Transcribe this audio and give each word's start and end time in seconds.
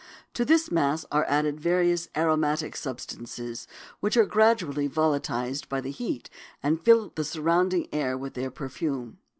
To 0.33 0.43
this 0.43 0.71
mass 0.71 1.05
are 1.11 1.25
added 1.25 1.59
various 1.59 2.07
aromatic 2.17 2.75
substances 2.75 3.67
which 3.99 4.17
are 4.17 4.25
gradually 4.25 4.87
volatilized 4.89 5.69
by 5.69 5.79
the 5.79 5.91
heat 5.91 6.27
and 6.63 6.81
fill 6.83 7.11
the 7.13 7.23
surrounding 7.23 7.87
air 7.93 8.17
with 8.17 8.33
their 8.33 8.49
perfume. 8.49 9.19